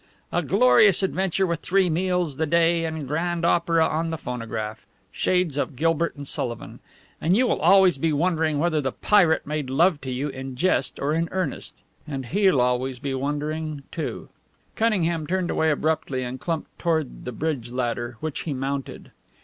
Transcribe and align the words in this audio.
A 0.31 0.41
glorious 0.41 1.03
adventure, 1.03 1.45
with 1.45 1.59
three 1.59 1.87
meals 1.87 2.37
the 2.37 2.47
day 2.47 2.85
and 2.85 3.07
grand 3.07 3.45
opera 3.45 3.85
on 3.85 4.09
the 4.09 4.17
phonograph. 4.17 4.87
Shades 5.11 5.57
of 5.57 5.75
Gilbert 5.75 6.15
and 6.15 6.27
Sullivan! 6.27 6.79
And 7.21 7.37
you 7.37 7.45
will 7.45 7.61
always 7.61 7.99
be 7.99 8.11
wondering 8.11 8.57
whether 8.57 8.81
the 8.81 8.93
pirate 8.93 9.45
made 9.45 9.69
love 9.69 10.01
to 10.01 10.09
you 10.09 10.29
in 10.29 10.55
jest 10.55 10.97
or 10.99 11.13
in 11.13 11.29
earnest 11.31 11.83
and 12.07 12.25
he'll 12.25 12.61
always 12.61 12.97
be 12.97 13.13
wondering, 13.13 13.83
too!" 13.91 14.29
Cunningham 14.75 15.27
turned 15.27 15.51
away 15.51 15.69
abruptly 15.69 16.23
and 16.23 16.39
clumped 16.39 16.79
toward 16.79 17.23
the 17.25 17.31
bridge 17.31 17.69
ladder, 17.69 18.17
which 18.21 18.39
he 18.39 18.55
mounted. 18.55 19.11